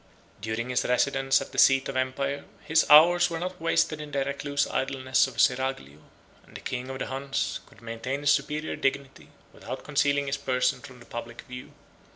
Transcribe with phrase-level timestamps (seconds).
[0.41, 4.25] During his residence at the seat of empire, his hours were not wasted in the
[4.25, 5.99] recluse idleness of a seraglio;
[6.43, 10.79] and the king of the Huns could maintain his superior dignity, without concealing his person
[10.81, 11.71] from the public view.